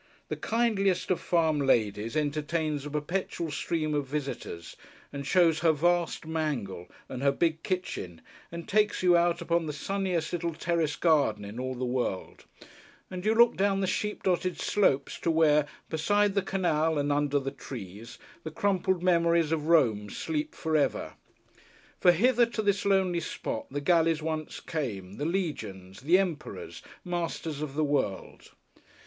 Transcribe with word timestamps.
The 0.29 0.35
kindliest 0.35 1.11
of 1.11 1.19
farm 1.19 1.59
ladies 1.59 2.17
entertains 2.17 2.87
a 2.87 2.89
perpetual 2.89 3.51
stream 3.51 3.93
of 3.93 4.07
visitors 4.07 4.75
and 5.13 5.27
shows 5.27 5.59
her 5.59 5.73
vast 5.73 6.25
mangle, 6.25 6.87
and 7.07 7.21
her 7.21 7.31
big 7.31 7.61
kitchen, 7.61 8.19
and 8.51 8.67
takes 8.67 9.03
you 9.03 9.15
out 9.15 9.41
upon 9.41 9.67
the 9.67 9.73
sunniest 9.73 10.33
little 10.33 10.55
terrace 10.55 10.95
garden 10.95 11.45
in 11.45 11.59
all 11.59 11.75
the 11.75 11.85
world, 11.85 12.45
and 13.11 13.27
you 13.27 13.35
look 13.35 13.55
down 13.55 13.79
the 13.79 13.85
sheep 13.85 14.23
dotted 14.23 14.59
slopes 14.59 15.19
to 15.19 15.29
where, 15.29 15.67
beside 15.87 16.33
the 16.33 16.41
canal 16.41 16.97
and 16.97 17.11
under 17.11 17.37
the 17.37 17.51
trees, 17.51 18.17
the 18.43 18.49
crumpled 18.49 19.03
memories 19.03 19.51
of 19.51 19.67
Rome 19.67 20.09
sleep 20.09 20.55
forever. 20.55 21.13
For 21.99 22.11
hither 22.11 22.47
to 22.47 22.63
this 22.63 22.85
lonely 22.85 23.19
spot 23.19 23.67
the 23.69 23.79
galleys 23.81 24.19
once 24.23 24.61
came, 24.61 25.17
the 25.17 25.25
legions, 25.25 26.01
the 26.01 26.17
emperors, 26.17 26.81
masters 27.05 27.61
of 27.61 27.75
the 27.75 27.83
world. 27.83 28.49